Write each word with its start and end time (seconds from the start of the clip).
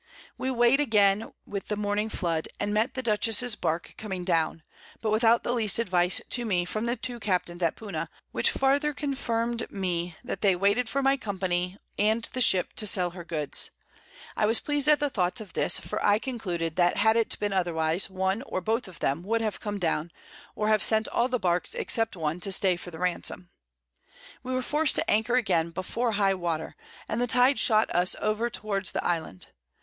We 0.35 0.49
weigh'd 0.49 0.79
again 0.79 1.31
with 1.45 1.67
the 1.67 1.77
Morning 1.77 2.09
Flood, 2.09 2.47
and 2.59 2.73
met 2.73 2.95
the 2.95 3.03
Dutchess's 3.03 3.55
Bark 3.55 3.93
coming 3.99 4.23
down, 4.23 4.63
but 4.99 5.11
without 5.11 5.43
the 5.43 5.53
least 5.53 5.77
Advice 5.77 6.19
to 6.27 6.43
me 6.43 6.65
from 6.65 6.85
the 6.85 6.95
2 6.95 7.19
Captains 7.19 7.61
at 7.61 7.75
Puna, 7.75 8.09
which 8.31 8.49
farther 8.49 8.93
confirm'd 8.95 9.69
me 9.71 10.15
that 10.23 10.41
they 10.41 10.55
waited 10.55 10.89
for 10.89 11.03
my 11.03 11.17
Company, 11.17 11.77
and 11.99 12.23
the 12.33 12.41
Ship, 12.41 12.73
to 12.77 12.87
sell 12.87 13.11
her 13.11 13.23
Goods: 13.23 13.69
I 14.35 14.47
was 14.47 14.59
pleas'd 14.59 14.87
at 14.87 14.99
the 14.99 15.11
Thoughts 15.11 15.39
of 15.39 15.53
this, 15.53 15.77
for 15.79 16.03
I 16.03 16.17
concluded, 16.17 16.77
that 16.77 16.97
had 16.97 17.15
it 17.15 17.37
been 17.37 17.53
otherwise, 17.53 18.09
one, 18.09 18.41
or 18.47 18.59
both 18.59 18.87
of 18.87 19.01
them, 19.01 19.21
would 19.21 19.41
have 19.41 19.59
come 19.59 19.77
down, 19.77 20.09
or 20.55 20.67
have 20.69 20.81
sent 20.81 21.07
all 21.09 21.27
the 21.27 21.37
Barks, 21.37 21.75
except 21.75 22.15
one 22.15 22.39
to 22.39 22.51
stay 22.51 22.75
for 22.75 22.89
the 22.89 22.97
Ransom. 22.97 23.51
We 24.41 24.51
were 24.55 24.63
forced 24.63 24.95
to 24.95 25.07
anchor 25.07 25.35
again 25.35 25.69
before 25.69 26.13
high 26.13 26.33
Water; 26.33 26.75
and 27.07 27.21
the 27.21 27.27
Tide 27.27 27.59
shot 27.59 27.87
us 27.93 28.15
over 28.19 28.49
towards 28.49 28.93
the 28.93 29.05
Island. 29.05 29.49